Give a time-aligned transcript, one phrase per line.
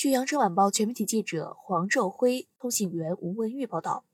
[0.00, 4.06] 据羊城晚报全媒体记者黄昼辉、通信员吴文玉报道，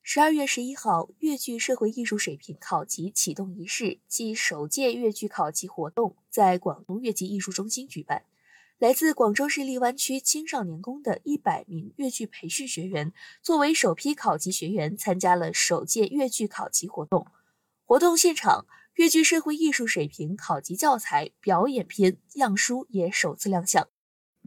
[0.00, 8.22] 十二月十一号，粤剧社会艺术水平考级启动仪式暨首届粤剧考级活动在广东粤剧艺术中心举办。
[8.78, 13.12] 来自广州市荔湾区青少年宫的一百名粤剧培训学员，
[13.42, 17.26] 作为首批考级学员，参加了首届粤剧考级活动。
[17.84, 23.88] 活动现场，粤剧社会艺术水平考级教材表演篇样书也首次亮相。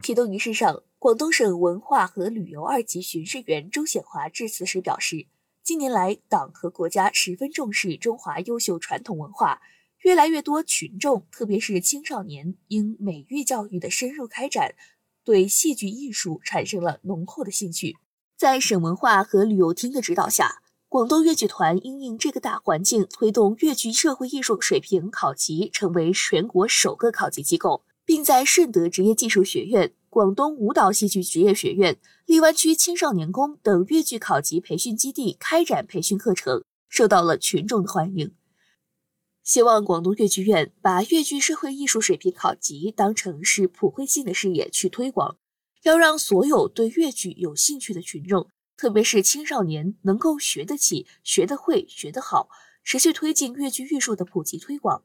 [0.00, 5.26] 启动仪式上，广东省文化和旅游二级巡视员周显华致辞时表示，
[5.64, 9.60] 近年来，党和国家十分重视中华优秀传统文化，
[10.02, 14.76] 越来越多群众，特别是青少年，因美育教育的深入开展，
[15.24, 17.96] 对戏剧艺术产生了浓厚的兴趣。
[18.36, 27.82] 在省文化和旅游厅的指导下，广东粤剧团因应这个大环境，推动粤剧社会艺术水平考级成为全国首个考级机构。
[28.08, 38.34] 并在顺德职业技术学院、广东舞蹈戏剧职业学院、荔湾区青少年宫等粤剧考级培训基地开展培训课程，受到了群众的欢迎。
[39.44, 45.36] 希望广东粤剧院把粤剧社会艺术水平考级当成是普惠性的事业去推广，
[45.82, 48.48] 要让所有对粤剧有兴趣的群众，
[48.78, 52.48] 特别是青少年，能够学得起、学得会、学得好，
[52.82, 55.04] 持续推进粤剧艺术的普及推广。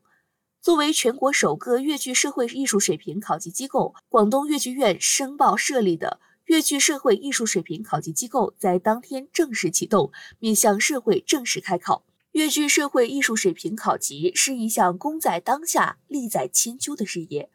[0.64, 12.06] 作为全国首个粤剧社会艺术水平考级机构，广东粤剧院申报设立的粤剧社会艺术水平考级机构在当天正式启动，面向社会正式开考。
[12.32, 17.50] 粤剧社会艺术水平考级是一项功在当下、利在千秋的事业。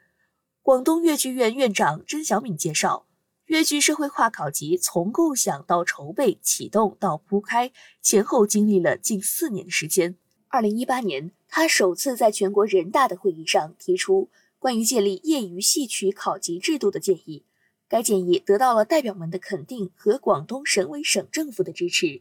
[0.61, 3.07] 广东粤剧院院长甄小敏介绍，
[3.47, 10.19] 粤剧社会化考级从构想到筹备、启动到铺开，前后经历了近四年的时间。
[10.51, 11.33] 二零一八年。
[11.51, 17.45] 他首次在全国人大的会议上提出关于建立业余戏曲考级制度的建议，
[17.89, 22.21] 该建议得到了代表们的肯定和广东省委省政府的支持。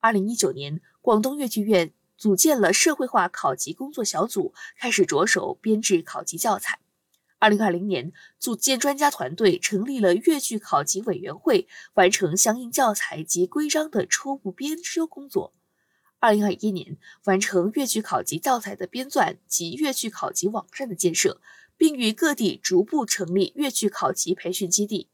[0.00, 6.80] 二零一九年，广东粤剧院组建了社会化考级工作小组，开始着手编制考级教材。
[7.38, 15.52] 二零二零年，组建专家团队，成立了粤剧考级委员会，完成相应教材及规章的初步编修工作。
[16.22, 21.40] 二零二一年完成粤剧考级教材的编纂及粤剧考级网站的建设，
[21.76, 25.08] 并与各地逐步成立粤剧考级培训基地。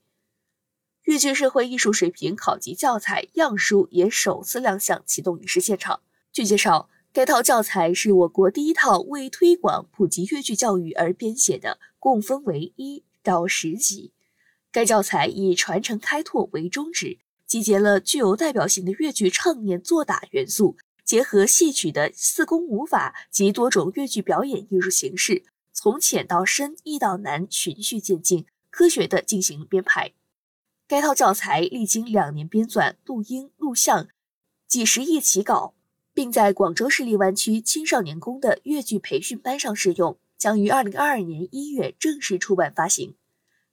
[1.04, 6.02] 粤剧社会艺术水平考级教材样书也首次亮相启动仪式现场。
[6.30, 14.12] 据介绍，该套教材是我国第一套为推广普及粤剧教育而编写的，共分为一到十集。
[14.70, 20.76] 该教材以传承开拓为宗旨，集结了具有代表性的粤剧唱念做打元素。
[21.08, 25.42] 结合戏曲的四功五法及多种粤剧表演艺术形式，
[25.72, 30.12] 从浅到深、易到难，循序渐进，科学地进行编排。
[30.86, 34.08] 该套教材历经两年编纂、录音、录像，
[34.66, 35.74] 几十页起稿，
[36.12, 43.16] 并在广州市荔湾区青少年宫的粤剧培训班上试用，将于二零二二年一月正式出版发行。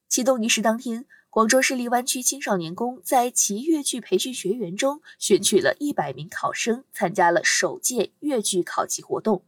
[0.07, 1.05] 启动仪式当天。
[1.35, 9.43] 广州市荔湾区青少年宫在其粤剧培训学员中选取了一百名考生，参加了首届粤剧考级活动。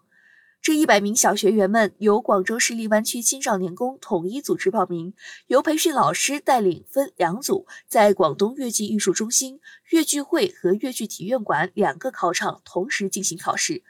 [0.62, 5.14] 这一百名小学员们由广州市荔湾区青少年宫统一组织报名，
[5.46, 9.62] 由培训老师带领分两组，在广东粤剧艺术中心、
[9.92, 13.82] 粤剧会和粤剧体院馆两个考场同时进行考试。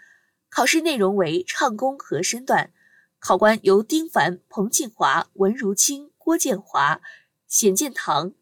[0.52, 2.69] 考试内容为唱功和身段，
[3.18, 7.02] 考官由丁凡、彭庆华、文如清、郭建华。
[7.47, 8.34] 显建堂、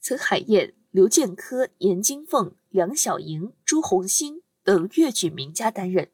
[0.00, 6.10] 岑海燕、刘建科、严金凤、梁小莹、朱红星等粤剧名家担任。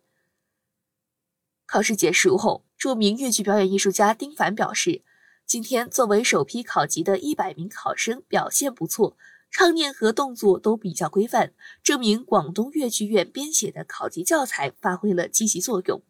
[1.64, 5.02] 考试结束后，著名粤剧表演艺术家丁凡表示
[5.46, 9.16] ：“今天作为首批考级的一百名考生表现不错，
[9.50, 16.02] 唱念和动作都比较规范，证明广东粤剧院编写的考级教材发挥了积极作用。”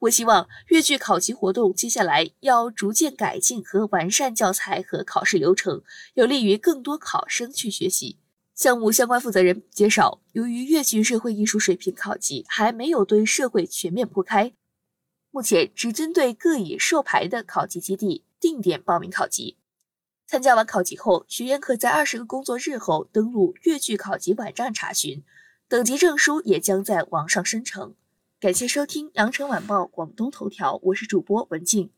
[0.00, 5.82] 我希望粤剧考级活动接下来要逐渐改进和完善教材和考试流程，
[6.14, 8.18] 有利于更多考生去学习。
[8.54, 14.52] 项目相关负责人介绍，由于粤剧社会艺术水平考级还没有对社会全面铺开，
[15.30, 19.56] 目前只针对各已授牌的考级基地定点报名考级。
[20.26, 25.22] 参加完考级后，学员可在二十个工作日后登录粤剧考级网站查询，
[25.68, 27.94] 等级证书也将在网上生成。
[28.46, 31.95] 感谢收听《羊城晚报广东头条》，我是主播文静。